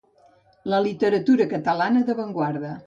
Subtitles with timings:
[0.73, 2.79] La literatura catalana d'avantguarda.